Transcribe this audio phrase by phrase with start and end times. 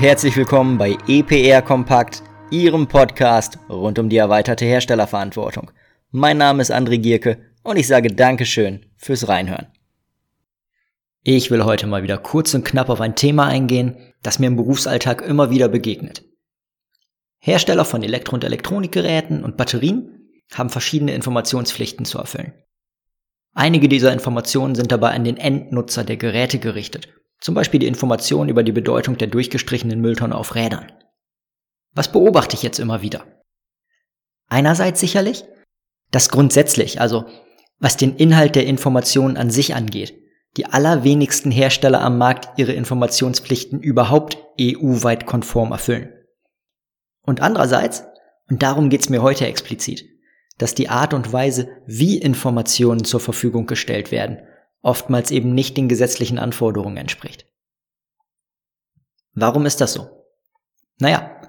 [0.00, 5.70] herzlich willkommen bei EPR Kompakt, Ihrem Podcast rund um die erweiterte Herstellerverantwortung.
[6.10, 9.68] Mein Name ist André Gierke und ich sage Dankeschön fürs Reinhören.
[11.22, 14.56] Ich will heute mal wieder kurz und knapp auf ein Thema eingehen, das mir im
[14.56, 16.24] Berufsalltag immer wieder begegnet.
[17.38, 22.54] Hersteller von Elektro- und Elektronikgeräten und Batterien haben verschiedene Informationspflichten zu erfüllen.
[23.52, 27.08] Einige dieser Informationen sind dabei an den Endnutzer der Geräte gerichtet
[27.44, 30.90] zum Beispiel die Information über die Bedeutung der durchgestrichenen Mülltonne auf Rädern.
[31.92, 33.26] Was beobachte ich jetzt immer wieder?
[34.48, 35.44] Einerseits sicherlich,
[36.10, 37.26] dass grundsätzlich, also
[37.78, 40.18] was den Inhalt der Informationen an sich angeht,
[40.56, 46.14] die allerwenigsten Hersteller am Markt ihre Informationspflichten überhaupt EU-weit konform erfüllen.
[47.26, 48.04] Und andererseits,
[48.48, 50.06] und darum geht's mir heute explizit,
[50.56, 54.38] dass die Art und Weise, wie Informationen zur Verfügung gestellt werden,
[54.84, 57.46] oftmals eben nicht den gesetzlichen Anforderungen entspricht.
[59.32, 60.08] Warum ist das so?
[60.98, 61.40] Naja,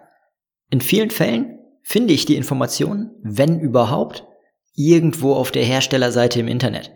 [0.69, 4.25] in vielen Fällen finde ich die Informationen, wenn überhaupt,
[4.73, 6.91] irgendwo auf der Herstellerseite im Internet.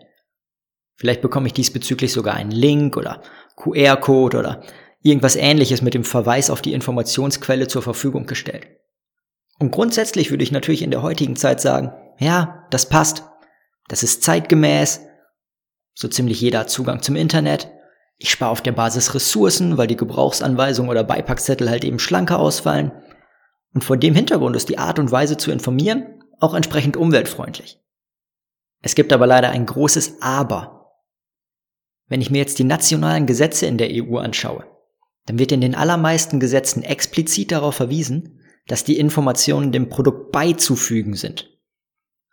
[0.95, 3.21] Vielleicht bekomme ich diesbezüglich sogar einen Link oder
[3.55, 4.63] QR-Code oder
[5.01, 8.67] irgendwas ähnliches mit dem Verweis auf die Informationsquelle zur Verfügung gestellt.
[9.59, 13.23] Und grundsätzlich würde ich natürlich in der heutigen Zeit sagen, ja, das passt.
[13.87, 15.01] Das ist zeitgemäß,
[15.99, 17.69] so ziemlich jeder hat Zugang zum Internet.
[18.17, 22.93] Ich spare auf der Basis Ressourcen, weil die Gebrauchsanweisungen oder Beipackzettel halt eben schlanker ausfallen.
[23.73, 27.81] Und vor dem Hintergrund ist die Art und Weise zu informieren auch entsprechend umweltfreundlich.
[28.81, 30.93] Es gibt aber leider ein großes Aber.
[32.07, 34.63] Wenn ich mir jetzt die nationalen Gesetze in der EU anschaue,
[35.25, 41.15] dann wird in den allermeisten Gesetzen explizit darauf verwiesen, dass die Informationen dem Produkt beizufügen
[41.15, 41.59] sind.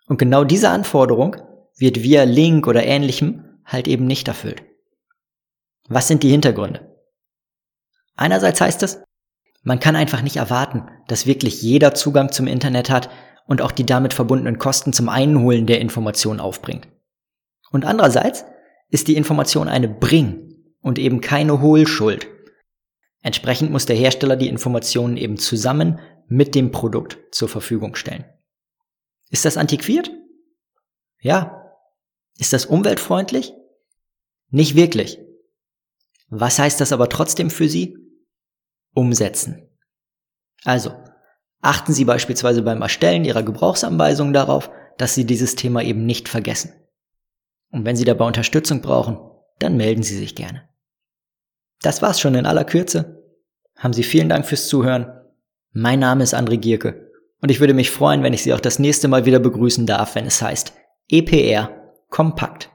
[0.06, 1.34] Und genau diese Anforderung
[1.76, 4.62] wird via Link oder ähnlichem halt eben nicht erfüllt.
[5.88, 6.96] Was sind die Hintergründe?
[8.16, 9.02] Einerseits heißt es,
[9.62, 13.10] man kann einfach nicht erwarten, dass wirklich jeder Zugang zum Internet hat
[13.46, 16.88] und auch die damit verbundenen Kosten zum Einholen der Information aufbringt.
[17.70, 18.44] Und andererseits
[18.88, 22.28] ist die Information eine Bring und eben keine Hohlschuld.
[23.22, 25.98] Entsprechend muss der Hersteller die Informationen eben zusammen
[26.28, 28.24] mit dem Produkt zur Verfügung stellen.
[29.30, 30.10] Ist das antiquiert?
[31.20, 31.72] Ja,
[32.38, 33.52] ist das umweltfreundlich?
[34.50, 35.18] Nicht wirklich.
[36.28, 37.96] Was heißt das aber trotzdem für Sie?
[38.94, 39.68] Umsetzen.
[40.64, 40.92] Also,
[41.60, 46.72] achten Sie beispielsweise beim Erstellen Ihrer Gebrauchsanweisungen darauf, dass Sie dieses Thema eben nicht vergessen.
[47.70, 49.18] Und wenn Sie dabei Unterstützung brauchen,
[49.58, 50.68] dann melden Sie sich gerne.
[51.82, 53.22] Das war's schon in aller Kürze.
[53.76, 55.12] Haben Sie vielen Dank fürs Zuhören.
[55.72, 57.10] Mein Name ist André Gierke
[57.42, 60.14] und ich würde mich freuen, wenn ich Sie auch das nächste Mal wieder begrüßen darf,
[60.14, 60.72] wenn es heißt
[61.08, 62.70] EPR kompakt.